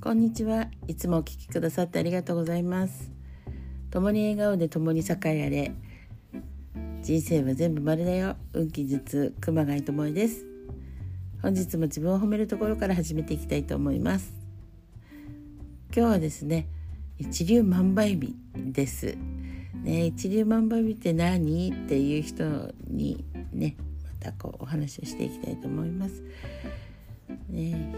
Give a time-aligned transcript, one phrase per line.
[0.00, 0.68] こんにちは。
[0.86, 3.10] いつもお聞きくださってありがとうございます。
[3.90, 5.72] 共に笑顔で共に栄えあれ。
[7.02, 8.36] 人生は全部丸だよ。
[8.52, 10.46] 運気術熊谷智恵です。
[11.42, 14.32] 本日も自分を褒めるところから始めていきたいと思います。
[15.94, 16.68] 今日はですね
[17.18, 19.16] 一粒万倍日です。
[19.82, 21.72] ね一粒万倍日って何？
[21.72, 26.22] っていう人にねまたこうお話をしていきたいと思います。
[27.50, 27.94] ね、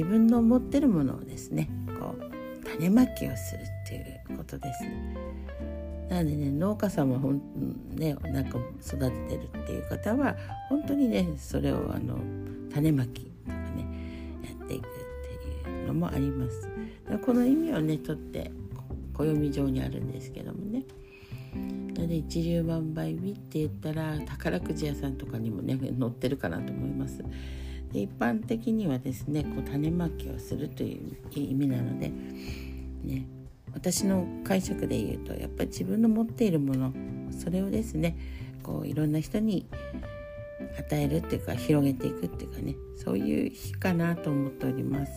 [0.00, 1.68] 自分の持ってるものをですね
[2.00, 3.94] こう種まきをするって
[4.30, 4.84] いうことです。
[6.08, 7.42] なのでね農家さんはほん、
[7.90, 10.34] ね、なんか育ててるっていう方は
[10.70, 12.18] 本当にねそれをあの
[12.72, 13.86] 種まきとかね
[14.42, 14.90] やっていくっ
[15.64, 16.66] ていうのもあります。
[17.18, 18.50] この意味をねとって
[19.12, 20.84] 暦上にあるんですけどもね。
[21.94, 27.22] なので一粒万倍日って言ったら宝くじ屋さんとかにもね載ってるかなと思います。
[27.92, 32.12] 一般的にはですねこう種まきをするという意味なので、
[33.02, 33.26] ね、
[33.72, 36.92] 私の解釈で言うとやっぱり自分の持っているもの
[37.32, 38.16] それをですね
[38.62, 39.66] こういろんな人に
[40.78, 45.12] 与えるっていうか広げていくっていうかねそういう日かなと思っております。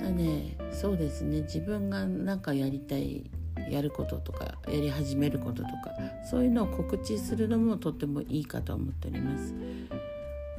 [0.00, 3.30] だねそうですね自分が何かやりたい
[3.70, 5.92] やることとかやり始めることとか
[6.28, 9.54] そういうのを告知するのもとってもいいかと思っております。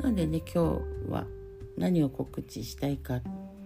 [0.02, 1.26] なんでね今日は
[1.78, 3.22] 何を告知したいかっ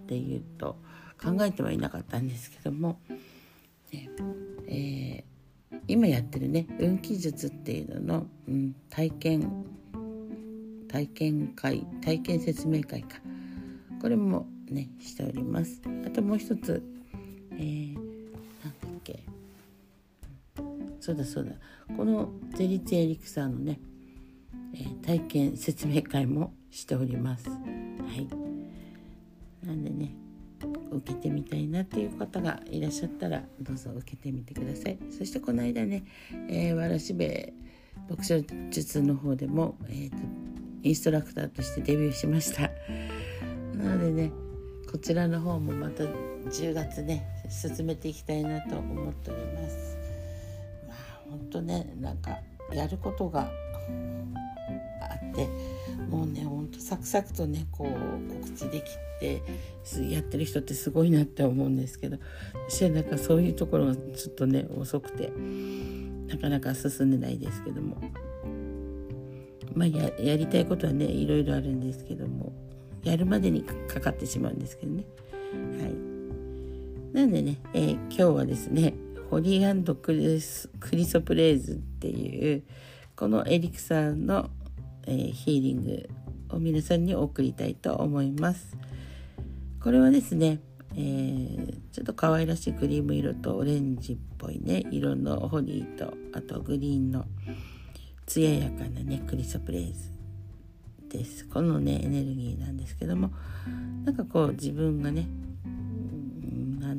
[0.07, 0.77] ていうと
[1.21, 2.99] 考えてはいなかったんですけども、
[3.91, 4.09] ね
[4.67, 9.65] えー、今やってるね運気術っていうのの、うん、体験
[10.87, 13.17] 体験会体験説明会か。
[14.01, 15.79] これもねしております。
[16.05, 16.83] あともう一つ、
[17.53, 18.07] えー、なんだ
[18.87, 19.19] っけ。
[20.99, 21.51] そうだそうだ。
[21.95, 23.79] このゼリツエリクサーのね
[24.73, 27.49] え、体験説明会もしております。
[27.49, 27.55] は
[28.15, 28.27] い、
[29.65, 30.15] なんでね
[30.91, 34.97] 受けてみたいなっていう方がいらっしゃったらどうぞ受けてみてください。
[35.09, 36.03] そしてこの間ね、
[36.49, 37.53] えー、わらしべ
[38.09, 40.17] 読書術の方でも、えーと、
[40.83, 42.69] インストラクターとしてデビューしました。
[43.75, 44.31] なのでね
[44.89, 49.97] こちらの方もまた10月ね進めていきたいなと思っております。
[50.87, 50.97] まあ
[51.29, 52.37] 本当ねなんか
[52.73, 53.49] やることが
[55.01, 55.47] あって
[56.09, 58.83] もうねほんとサクサクとねこう告知でき
[59.19, 59.41] て
[60.09, 62.17] やってる人ってすごいなって思うんですけど
[62.69, 65.31] 私はなんかそういうところがちょっとね遅くて
[66.27, 67.97] なかなか進んでないですけども。
[69.73, 72.51] まあややりたいことはねいろいろあるんですけども
[73.03, 75.05] やるまでにかかってしまうんですけどね。
[75.53, 77.15] はい。
[77.15, 78.93] なんでね、えー、今日はですね
[79.29, 80.41] ホリークリ
[80.79, 82.63] クリソプレーズっていう
[83.15, 84.49] このエリクサーの
[85.07, 86.09] えー、ヒーリング
[86.49, 88.77] を皆さんに送りたいと思います。
[89.81, 90.59] これはですね、
[90.95, 97.25] えー、ちょっと可愛らしいクリーム色とオレンジっぽいね色のホリーとあとグリーンの
[98.27, 100.11] 艶やかなねクリソプレイズ
[101.09, 103.31] ですこのねエネルギーなんですけども
[104.05, 105.27] なんかこう自分がね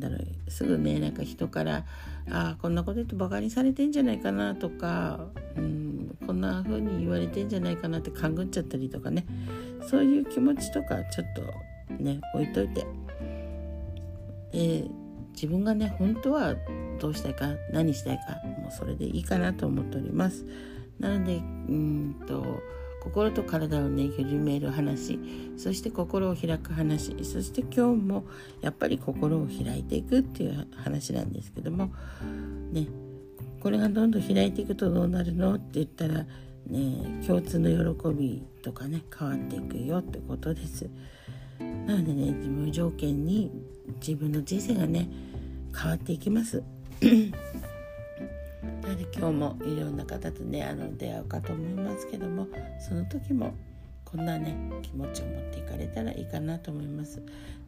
[0.03, 1.85] だろうすぐねなんか人から
[2.31, 9.25] 「ああこんなこと言ってバカにされてんじゃないかな」とか、うん、こんな風に言われてんじゃないかなって勘ぐっちゃったりとかね
[9.89, 11.27] そういう気持ちとかちょっ
[11.89, 12.87] とね置いといて、
[14.53, 14.91] えー、
[15.33, 16.55] 自分がね本当は
[17.01, 20.45] どうしたいか何したいかもうそれでいいかなと思っております。
[20.99, 21.41] なのでう
[21.73, 22.61] んと
[23.03, 25.19] 心と体をね緩める話
[25.57, 28.25] そして心を開く話そして今日も
[28.61, 31.93] やっぱり心を開いていくっていう話なんですけども
[32.71, 32.87] ね
[33.61, 36.25] これがどんどん開いていくとどうなるのって言ったら
[36.69, 40.89] ね共通の喜びとかね変わっていくよってことです。
[41.59, 43.51] なのでね無条件に
[44.01, 45.09] 自分の人生がね
[45.77, 46.63] 変わっていきます。
[48.63, 52.47] なので今日もいろんな方とねあの出会うかと思いますけども
[52.81, 53.55] その時も
[54.05, 57.23] こんなね気持ちを持っていかれたらいいかなと思います。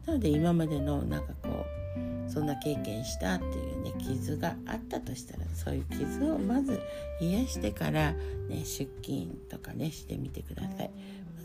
[0.05, 6.79] なので今までのなんかこうそんな経験したっていうね傷があったとしたらそういう傷をまず
[7.19, 10.91] 癒してから、ね、出勤とかねしてみてください。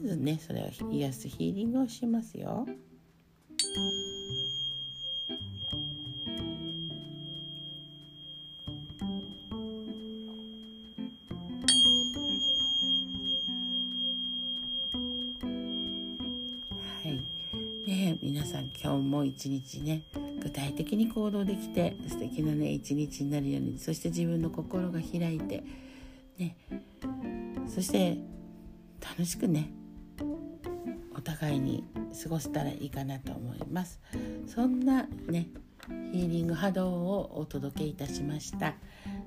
[0.02, 2.66] まずねそれを癒すヒーリングをしますよ。
[18.22, 20.02] 皆さん今日も一日ね
[20.42, 25.64] 具体的に行動できて素敵なね一日になるようにそして自分の心が開いて
[26.38, 26.54] ね
[27.66, 28.18] そして
[29.00, 29.72] 楽しくね
[31.16, 31.82] お互いに
[32.22, 34.00] 過ごせたらいいかなと思います。
[34.46, 35.48] そんなね
[36.12, 38.74] ヒーリング波動をお届けいたしました。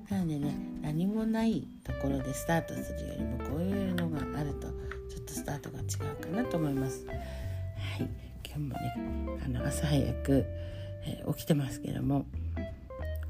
[0.09, 4.67] なのでね何もないところでスタートするよりもこういうのがあると
[5.09, 7.05] ちょっとスタートが違うかなと思います。
[7.07, 8.32] はい。
[8.55, 10.45] 今日もねあの朝早く、
[11.05, 12.25] えー、起きてますけども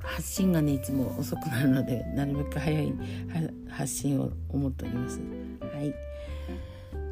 [0.02, 2.94] 発信がねいつも遅くなるのでなるべく早い
[3.70, 5.20] 発信を思っております。
[5.62, 5.94] はい。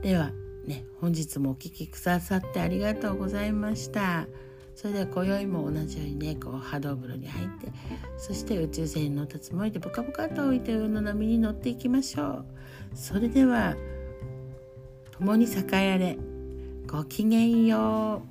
[0.02, 0.32] では
[0.68, 4.28] ね本日もお聴きくださってありがとうございました。
[4.76, 7.72] それでは今宵も同じようにねこう波動風呂に入って
[8.18, 12.46] そして宇宙船に乗ったつもりでブカブカと浮いてるの波に乗っていきましょう。
[12.94, 13.76] それでは
[15.12, 16.18] 共に栄えあれ。
[16.88, 18.24] ごきげんよ